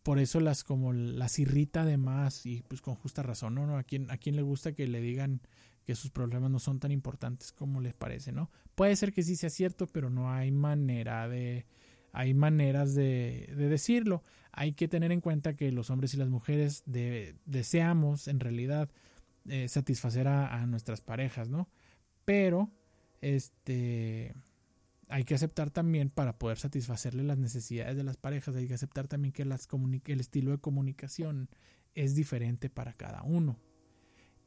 [0.03, 3.77] por eso las como las irrita además y pues con justa razón, ¿no?
[3.77, 5.41] ¿A quién, a quién le gusta que le digan
[5.85, 8.51] que sus problemas no son tan importantes como les parece, ¿no?
[8.75, 11.65] Puede ser que sí sea cierto, pero no hay manera de,
[12.11, 14.23] hay maneras de, de decirlo.
[14.51, 18.89] Hay que tener en cuenta que los hombres y las mujeres deseamos en realidad
[19.47, 21.69] eh, satisfacer a, nuestras parejas, ¿no?
[22.23, 22.69] Pero,
[23.21, 24.33] este,
[25.09, 29.07] hay que aceptar también para poder satisfacerle las necesidades de las parejas, hay que aceptar
[29.07, 29.67] también que las
[30.05, 31.49] el estilo de comunicación
[31.95, 33.57] es diferente para cada uno.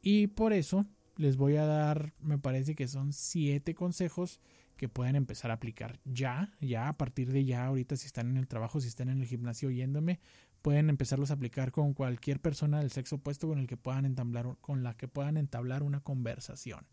[0.00, 4.40] Y por eso les voy a dar, me parece que son siete consejos
[4.76, 8.36] que pueden empezar a aplicar ya, ya a partir de ya, ahorita si están en
[8.36, 10.20] el trabajo, si están en el gimnasio oyéndome,
[10.62, 14.56] pueden empezarlos a aplicar con cualquier persona del sexo opuesto con el que puedan entablar,
[14.60, 16.86] con la que puedan entablar una conversación.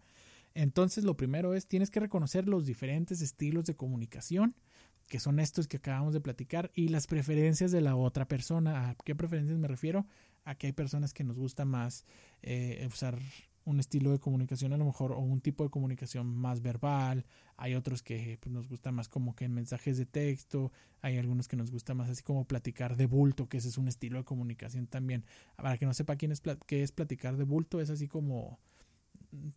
[0.53, 4.55] Entonces, lo primero es, tienes que reconocer los diferentes estilos de comunicación,
[5.07, 8.89] que son estos que acabamos de platicar, y las preferencias de la otra persona.
[8.89, 10.05] ¿A qué preferencias me refiero?
[10.45, 12.05] A que hay personas que nos gusta más
[12.41, 13.17] eh, usar
[13.65, 17.75] un estilo de comunicación a lo mejor o un tipo de comunicación más verbal, hay
[17.75, 21.55] otros que pues, nos gusta más como que en mensajes de texto, hay algunos que
[21.55, 24.87] nos gusta más así como platicar de bulto, que ese es un estilo de comunicación
[24.87, 25.23] también.
[25.55, 28.59] Para que no sepa quién es qué es platicar de bulto, es así como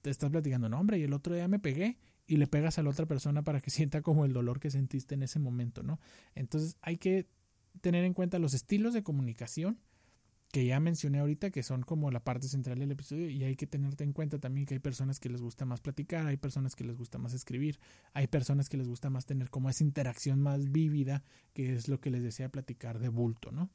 [0.01, 2.83] te estás platicando, no hombre, y el otro día me pegué y le pegas a
[2.83, 6.01] la otra persona para que sienta como el dolor que sentiste en ese momento, ¿no?
[6.35, 7.29] Entonces hay que
[7.81, 9.79] tener en cuenta los estilos de comunicación
[10.53, 13.67] que ya mencioné ahorita, que son como la parte central del episodio, y hay que
[13.67, 16.85] tenerte en cuenta también que hay personas que les gusta más platicar, hay personas que
[16.85, 17.81] les gusta más escribir,
[18.13, 22.01] hay personas que les gusta más tener como esa interacción más vívida, que es lo
[22.01, 23.71] que les desea platicar de bulto, ¿no?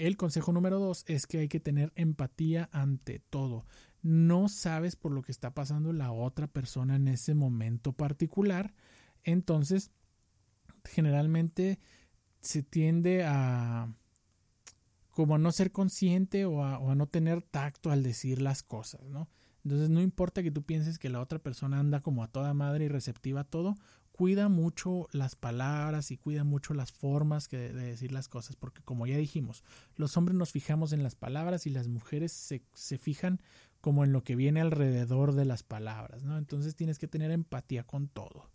[0.00, 3.66] El consejo número dos es que hay que tener empatía ante todo.
[4.00, 8.72] No sabes por lo que está pasando la otra persona en ese momento particular,
[9.24, 9.90] entonces
[10.86, 11.80] generalmente
[12.40, 13.94] se tiende a
[15.10, 19.28] como a no ser consciente o a, no tener tacto al decir las cosas, ¿no?
[19.64, 22.86] Entonces no importa que tú pienses que la otra persona anda como a toda madre
[22.86, 23.76] y receptiva a todo,
[24.20, 28.82] cuida mucho las palabras y cuida mucho las formas que de, decir las cosas, porque
[28.82, 29.64] como ya dijimos,
[29.96, 33.40] los hombres nos fijamos en las palabras y las mujeres se, se fijan
[33.80, 36.36] como en lo que viene alrededor de las palabras, ¿no?
[36.36, 38.50] Entonces tienes que tener empatía con todo.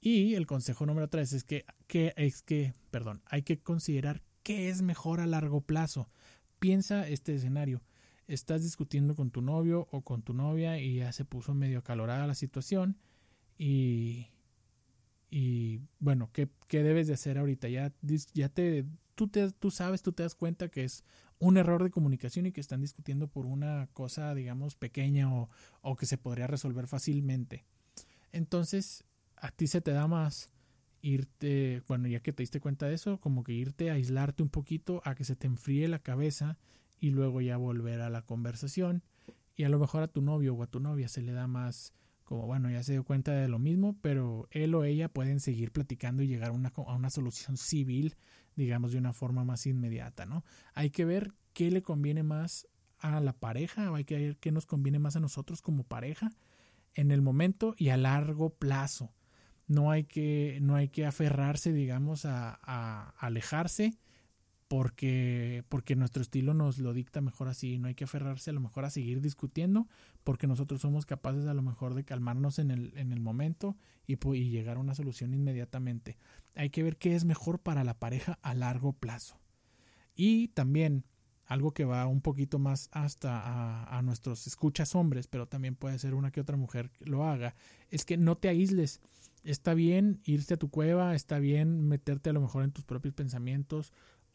[0.00, 4.68] Y el consejo número tres es que, que, es que, perdón, hay que considerar ¿Qué
[4.68, 6.08] es mejor a largo plazo?
[6.60, 7.82] Piensa este escenario.
[8.28, 12.28] Estás discutiendo con tu novio o con tu novia y ya se puso medio acalorada
[12.28, 12.96] la situación
[13.58, 14.28] y,
[15.30, 17.68] y bueno, ¿qué, ¿qué, debes de hacer ahorita?
[17.68, 17.92] Ya,
[18.34, 21.04] ya te tú, te, tú sabes, tú te das cuenta que es
[21.38, 25.48] un error de comunicación y que están discutiendo por una cosa, digamos, pequeña o,
[25.82, 27.64] o que se podría resolver fácilmente.
[28.32, 29.04] Entonces,
[29.36, 30.52] a ti se te da más
[31.02, 34.50] irte, bueno, ya que te diste cuenta de eso, como que irte a aislarte un
[34.50, 36.58] poquito, a que se te enfríe la cabeza
[36.98, 39.02] y luego ya volver a la conversación.
[39.56, 41.92] Y a lo mejor a tu novio o a tu novia se le da más
[42.30, 45.72] como, bueno, ya se dio cuenta de lo mismo, pero él o ella pueden seguir
[45.72, 48.14] platicando y llegar a una, a una solución civil,
[48.54, 50.44] digamos, de una forma más inmediata, ¿no?
[50.72, 52.68] Hay que ver qué le conviene más
[53.00, 56.30] a la pareja, o hay que ver qué nos conviene más a nosotros como pareja
[56.94, 59.12] en el momento y a largo plazo
[59.66, 63.98] no hay que, no hay que aferrarse, digamos, a, a, alejarse
[64.70, 67.80] porque, porque nuestro estilo nos lo dicta mejor así.
[67.80, 69.88] No hay que aferrarse a lo mejor a seguir discutiendo
[70.22, 74.16] porque nosotros somos capaces a lo mejor de calmarnos en el, en el momento y,
[74.32, 76.18] y llegar a una solución inmediatamente.
[76.54, 79.40] Hay que ver qué es mejor para la pareja a largo plazo.
[80.14, 81.04] Y también
[81.46, 85.98] algo que va un poquito más hasta a, a, nuestros escuchas hombres, pero también puede
[85.98, 87.56] ser una que otra mujer lo haga,
[87.88, 89.00] es que no te aísles
[89.44, 93.14] está bien irte a tu cueva, está bien meterte a lo mejor en tus propios
[93.14, 93.92] pensamientos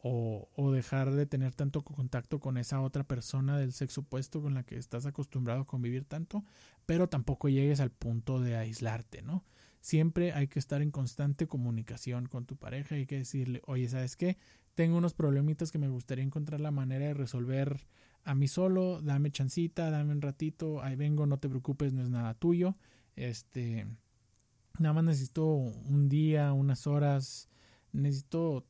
[0.08, 4.54] o, o, dejar de tener tanto contacto con esa otra persona del sexo opuesto con
[4.54, 6.44] la que estás acostumbrado a convivir tanto,
[6.86, 9.44] pero tampoco llegues al punto de aislarte, ¿no?
[9.80, 14.16] Siempre hay que estar en constante comunicación con tu pareja hay que decirle, oye, ¿sabes
[14.16, 14.36] qué?
[14.74, 17.86] Tengo unos problemitas que me gustaría encontrar la manera de resolver
[18.24, 22.10] a mí solo, dame chancita, dame un ratito, ahí vengo, no te preocupes, no es
[22.10, 22.76] nada tuyo.
[23.14, 23.86] Este,
[24.78, 27.48] Nada más necesito un día, unas horas,
[27.92, 28.66] necesito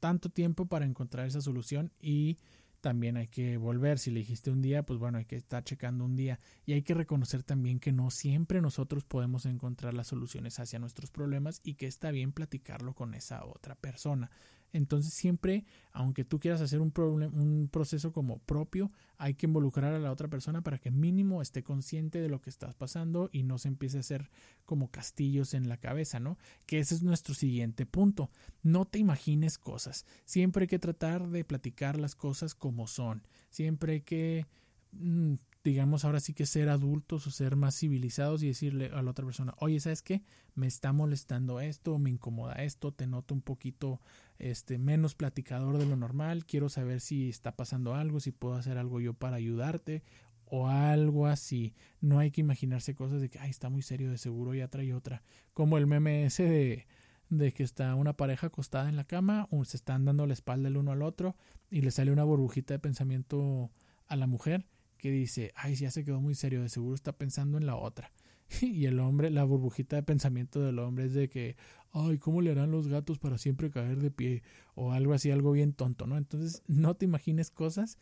[0.00, 2.38] tanto tiempo para encontrar esa solución y
[2.80, 3.98] también hay que volver.
[3.98, 6.40] Si le dijiste un día, pues bueno, hay que estar checando un día.
[6.66, 11.10] Y hay que reconocer también que no siempre nosotros podemos encontrar las soluciones hacia nuestros
[11.10, 14.30] problemas y que está bien platicarlo con esa otra persona.
[14.72, 19.98] Entonces siempre, aunque tú quieras hacer un, un proceso como propio, hay que involucrar a
[19.98, 23.58] la otra persona para que mínimo esté consciente de lo que estás pasando y no
[23.58, 24.30] se empiece a hacer
[24.64, 26.38] como castillos en la cabeza, ¿no?
[26.66, 28.30] Que ese es nuestro siguiente punto.
[28.62, 30.06] No te imagines cosas.
[30.24, 33.26] Siempre hay que tratar de platicar las cosas como son.
[33.50, 34.46] Siempre hay que...
[34.92, 39.10] Mm, digamos, ahora sí que ser adultos o ser más civilizados y decirle a la
[39.10, 40.22] otra persona, oye, ¿sabes qué?
[40.54, 44.00] Me está molestando esto, me incomoda esto, te noto un poquito
[44.38, 48.78] este, menos platicador de lo normal, quiero saber si está pasando algo, si puedo hacer
[48.78, 50.02] algo yo para ayudarte
[50.46, 51.74] o algo así.
[52.00, 54.94] No hay que imaginarse cosas de que, ay, está muy serio, de seguro ya trae
[54.94, 55.22] otra.
[55.52, 56.86] Como el meme ese de
[57.30, 60.68] de que está una pareja acostada en la cama, o se están dando la espalda
[60.68, 61.36] el uno al otro
[61.70, 63.70] y le sale una burbujita de pensamiento
[64.08, 64.66] a la mujer
[65.00, 68.12] que dice, ay, ya se quedó muy serio, de seguro está pensando en la otra.
[68.60, 71.56] y el hombre, la burbujita de pensamiento del hombre es de que,
[71.92, 74.42] ay, ¿cómo le harán los gatos para siempre caer de pie?
[74.74, 76.16] O algo así, algo bien tonto, ¿no?
[76.16, 77.98] Entonces, no te imagines cosas,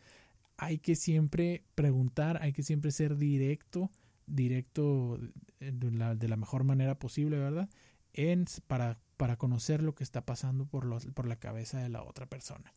[0.57, 3.91] hay que siempre preguntar, hay que siempre ser directo,
[4.27, 5.19] directo
[5.59, 7.69] de la, de la mejor manera posible, ¿verdad?
[8.13, 12.03] En, para, para conocer lo que está pasando por, los, por la cabeza de la
[12.03, 12.73] otra persona.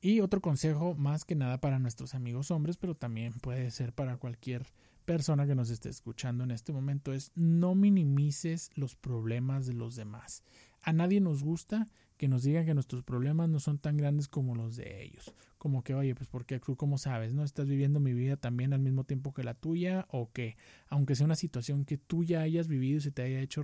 [0.00, 4.18] Y otro consejo más que nada para nuestros amigos hombres, pero también puede ser para
[4.18, 4.66] cualquier
[5.04, 9.96] persona que nos esté escuchando en este momento, es no minimices los problemas de los
[9.96, 10.42] demás.
[10.82, 14.54] A nadie nos gusta que nos digan que nuestros problemas no son tan grandes como
[14.54, 15.34] los de ellos.
[15.58, 18.80] Como que, oye, pues porque tú, como sabes, no estás viviendo mi vida también al
[18.80, 20.56] mismo tiempo que la tuya, o que,
[20.88, 23.62] aunque sea una situación que tú ya hayas vivido y se te haya hecho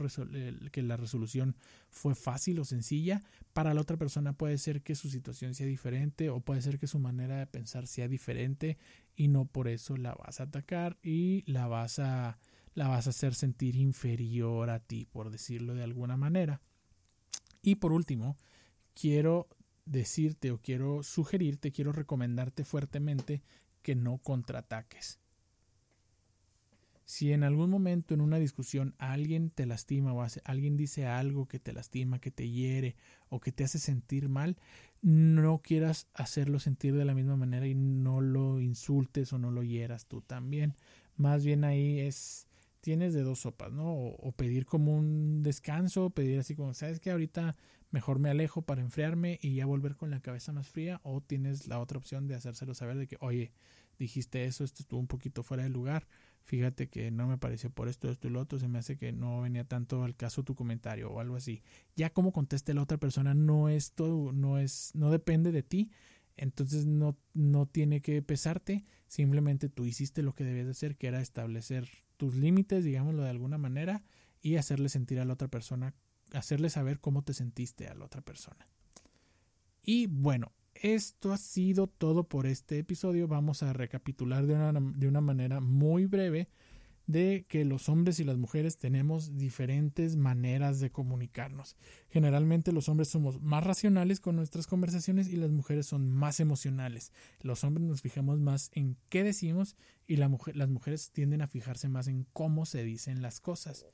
[0.70, 1.56] que la resolución
[1.88, 6.28] fue fácil o sencilla, para la otra persona puede ser que su situación sea diferente,
[6.28, 8.78] o puede ser que su manera de pensar sea diferente,
[9.16, 12.38] y no por eso la vas a atacar y la vas a,
[12.74, 16.60] la vas a hacer sentir inferior a ti, por decirlo de alguna manera.
[17.62, 18.36] Y por último,
[18.94, 19.48] quiero
[19.84, 23.42] decirte o quiero sugerirte, quiero recomendarte fuertemente
[23.82, 25.18] que no contraataques.
[27.04, 31.58] Si en algún momento en una discusión alguien te lastima o alguien dice algo que
[31.58, 32.96] te lastima, que te hiere
[33.28, 34.56] o que te hace sentir mal,
[35.02, 39.62] no quieras hacerlo sentir de la misma manera y no lo insultes o no lo
[39.62, 40.74] hieras tú también.
[41.16, 42.46] Más bien ahí es
[42.82, 43.94] tienes de dos sopas, ¿no?
[43.94, 47.56] O, pedir como un descanso, pedir así como, ¿sabes que Ahorita
[47.90, 51.68] mejor me alejo para enfriarme y ya volver con la cabeza más fría, o tienes
[51.68, 53.52] la otra opción de hacérselo saber de que, oye,
[53.98, 56.08] dijiste eso, esto estuvo un poquito fuera de lugar,
[56.42, 59.12] fíjate que no me pareció por esto, esto y lo otro, se me hace que
[59.12, 61.62] no venía tanto al caso tu comentario o algo así.
[61.94, 65.92] Ya como conteste la otra persona no es todo, no es, no depende de ti,
[66.36, 71.06] entonces no, no tiene que pesarte, simplemente tú hiciste lo que debías de hacer, que
[71.06, 71.88] era establecer
[72.22, 74.04] tus límites, digámoslo de alguna manera,
[74.40, 75.92] y hacerle sentir a la otra persona,
[76.32, 78.68] hacerle saber cómo te sentiste a la otra persona.
[79.82, 83.26] Y bueno, esto ha sido todo por este episodio.
[83.26, 86.48] Vamos a recapitular de una, de una manera muy breve
[87.06, 91.76] de que los hombres y las mujeres tenemos diferentes maneras de comunicarnos.
[92.10, 97.12] Generalmente los hombres somos más racionales con nuestras conversaciones y las mujeres son más emocionales.
[97.40, 99.76] Los hombres nos fijamos más en qué decimos
[100.06, 103.86] y las mujeres tienden a fijarse más en cómo se dicen las cosas.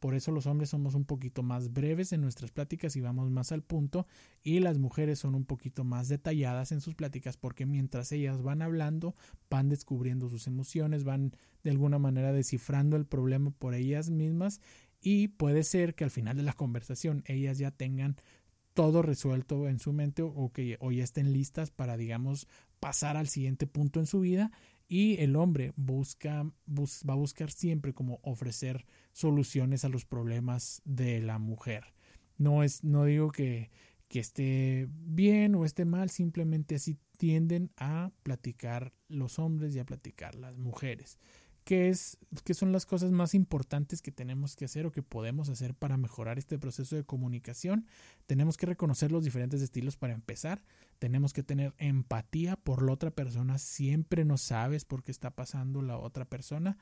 [0.00, 3.52] Por eso los hombres somos un poquito más breves en nuestras pláticas y vamos más
[3.52, 4.06] al punto
[4.42, 8.62] y las mujeres son un poquito más detalladas en sus pláticas porque mientras ellas van
[8.62, 9.14] hablando
[9.48, 11.32] van descubriendo sus emociones, van
[11.62, 14.60] de alguna manera descifrando el problema por ellas mismas
[15.00, 18.16] y puede ser que al final de la conversación ellas ya tengan
[18.74, 22.48] todo resuelto en su mente o que o ya estén listas para digamos
[22.80, 24.50] pasar al siguiente punto en su vida
[24.88, 31.20] y el hombre busca va a buscar siempre como ofrecer soluciones a los problemas de
[31.20, 31.94] la mujer.
[32.36, 33.70] No es no digo que,
[34.08, 39.84] que esté bien o esté mal, simplemente así tienden a platicar los hombres y a
[39.84, 41.18] platicar las mujeres.
[41.64, 45.48] ¿Qué, es, ¿Qué son las cosas más importantes que tenemos que hacer o que podemos
[45.48, 47.86] hacer para mejorar este proceso de comunicación?
[48.26, 50.62] Tenemos que reconocer los diferentes estilos para empezar.
[50.98, 53.56] Tenemos que tener empatía por la otra persona.
[53.56, 56.76] Siempre no sabes por qué está pasando la otra persona.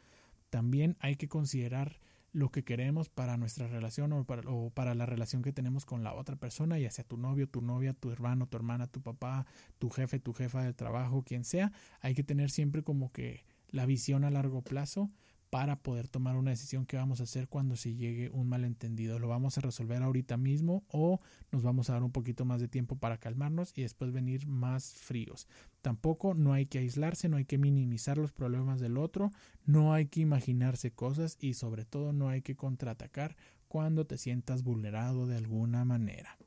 [0.51, 2.01] También hay que considerar
[2.33, 6.03] lo que queremos para nuestra relación o para, o para, la relación que tenemos con
[6.03, 9.47] la otra persona, ya sea tu novio, tu novia, tu hermano, tu hermana, tu papá,
[9.79, 11.73] tu jefe, tu jefa de trabajo, quien sea.
[12.01, 15.11] Hay que tener siempre como que la visión a largo plazo
[15.53, 19.19] para poder tomar una decisión que vamos a hacer cuando se llegue un malentendido.
[19.19, 21.21] ¿Lo vamos a resolver ahorita mismo o
[21.51, 24.95] nos vamos a dar un poquito más de tiempo para calmarnos y después venir más
[24.95, 25.47] fríos?
[25.83, 29.31] Tampoco no hay que aislarse, no hay que minimizar los problemas del otro,
[29.67, 33.37] no hay que imaginarse cosas y sobre todo no hay que contraatacar
[33.69, 36.39] cuando te sientas vulnerado de alguna manera.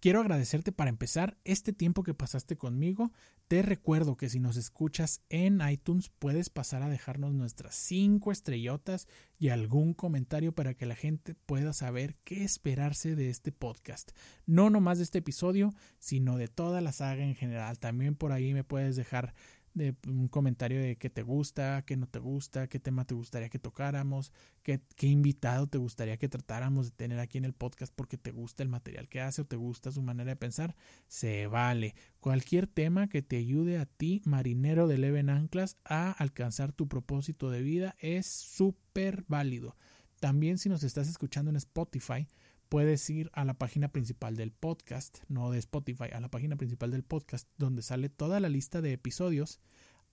[0.00, 3.12] Quiero agradecerte para empezar este tiempo que pasaste conmigo.
[3.48, 9.08] Te recuerdo que si nos escuchas en iTunes puedes pasar a dejarnos nuestras cinco estrellotas
[9.38, 14.12] y algún comentario para que la gente pueda saber qué esperarse de este podcast.
[14.46, 17.78] No nomás de este episodio, sino de toda la saga en general.
[17.78, 19.34] También por ahí me puedes dejar
[19.74, 23.48] de un comentario de qué te gusta, qué no te gusta, qué tema te gustaría
[23.48, 27.92] que tocáramos, qué, qué, invitado te gustaría que tratáramos de tener aquí en el podcast
[27.94, 30.74] porque te gusta el material que hace o te gusta su manera de pensar,
[31.06, 31.94] se vale.
[32.20, 37.50] Cualquier tema que te ayude a ti, marinero de Leven Anclas, a alcanzar tu propósito
[37.50, 39.76] de vida es súper válido.
[40.20, 42.26] También si nos estás escuchando en Spotify,
[42.70, 46.92] puedes ir a la página principal del podcast, no de Spotify, a la página principal
[46.92, 49.60] del podcast, donde sale toda la lista de episodios.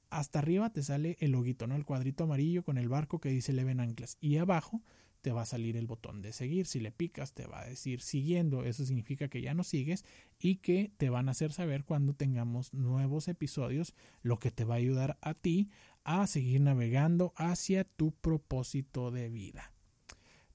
[0.10, 1.76] Hasta arriba te sale el loguito, ¿no?
[1.76, 4.18] El cuadrito amarillo con el barco que dice Leven Anclas.
[4.20, 4.82] Y abajo
[5.22, 6.66] te va a salir el botón de seguir.
[6.66, 8.64] Si le picas, te va a decir siguiendo.
[8.64, 10.04] Eso significa que ya nos sigues
[10.40, 13.94] y que te van a hacer saber cuando tengamos nuevos episodios,
[14.24, 15.70] lo que te va a ayudar a ti
[16.04, 19.77] a seguir navegando hacia tu propósito de vida.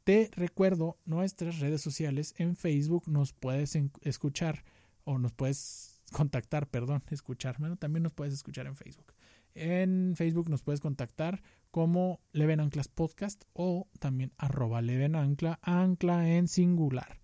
[0.05, 2.35] Te recuerdo nuestras redes sociales.
[2.37, 4.65] En Facebook nos puedes escuchar
[5.05, 7.57] o nos puedes contactar, perdón, escuchar.
[7.79, 9.15] También nos puedes escuchar en Facebook.
[9.55, 16.29] En Facebook nos puedes contactar como Leven Anclas Podcast o también arroba Leven Ancla, ancla
[16.29, 17.22] en singular.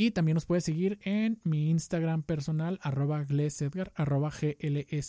[0.00, 5.02] Y también nos puedes seguir en mi Instagram personal, arroba glesedgar, arroba g l e.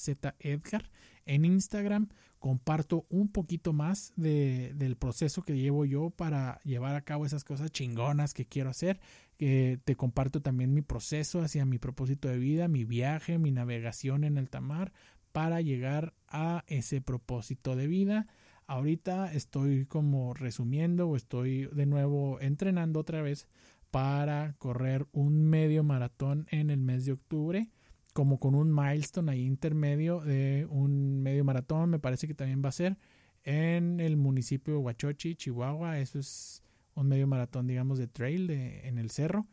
[1.28, 2.10] En Instagram
[2.40, 7.44] comparto un poquito más de, del proceso que llevo yo para llevar a cabo esas
[7.44, 9.00] cosas chingonas que quiero hacer.
[9.38, 14.24] que te comparto también mi proceso hacia mi propósito de vida, mi viaje, mi navegación
[14.24, 14.92] en el Tamar
[15.32, 18.26] para llegar a ese propósito de vida.
[18.66, 23.48] Ahorita estoy como resumiendo o estoy de nuevo entrenando otra vez
[23.92, 27.70] para correr un medio maratón en el mes de octubre
[28.14, 32.70] como con un milestone ahí intermedio de un medio maratón, me parece que también va
[32.70, 32.98] a ser
[33.44, 36.00] en el municipio de Huachochi, Chihuahua.
[36.00, 36.64] Eso es
[36.96, 39.48] un medio maratón, digamos, de trail en el cerro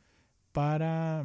[0.52, 1.22] para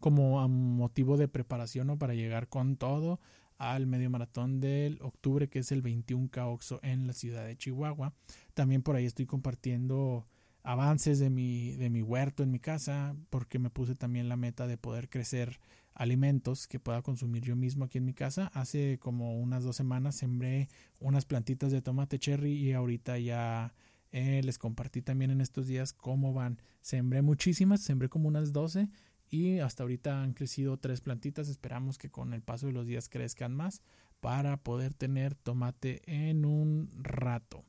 [0.00, 3.20] como a motivo de preparación o para llegar con todo
[3.58, 8.14] al medio maratón del octubre que es el 21 Caoxo en la ciudad de Chihuahua.
[8.54, 10.26] También por ahí estoy compartiendo
[10.62, 14.66] avances de mi, de mi huerto en mi casa porque me puse también la meta
[14.66, 15.60] de poder crecer
[15.94, 18.50] alimentos que pueda consumir yo mismo aquí en mi casa.
[18.54, 20.68] Hace como unas dos semanas sembré
[21.00, 23.74] unas plantitas de tomate cherry y ahorita ya
[24.12, 26.60] eh, les compartí también en estos días cómo van.
[26.80, 28.88] Sembré muchísimas, sembré como unas 12
[29.28, 31.48] y hasta ahorita han crecido tres plantitas.
[31.48, 33.82] Esperamos que con el paso de los días crezcan más
[34.20, 37.64] para poder tener tomate en un rato.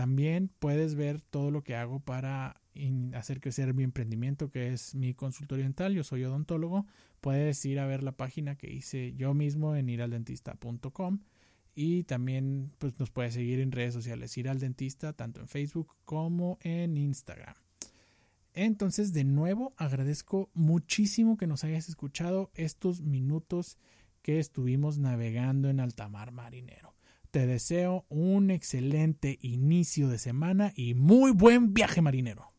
[0.00, 2.58] También puedes ver todo lo que hago para
[3.12, 5.92] hacer crecer mi emprendimiento, que es mi consultorio dental.
[5.92, 6.86] Yo soy odontólogo.
[7.20, 11.20] Puedes ir a ver la página que hice yo mismo en iraldentista.com
[11.74, 15.94] y también pues, nos puedes seguir en redes sociales, ir al dentista, tanto en Facebook
[16.06, 17.56] como en Instagram.
[18.54, 23.76] Entonces, de nuevo, agradezco muchísimo que nos hayas escuchado estos minutos
[24.22, 26.94] que estuvimos navegando en altamar marinero.
[27.30, 32.49] Te deseo un excelente inicio de semana y muy buen viaje marinero.